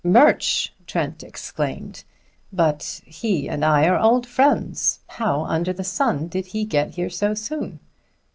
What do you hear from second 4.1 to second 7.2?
friends. How under the sun did he get here